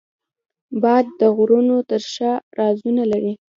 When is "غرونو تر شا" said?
1.35-2.31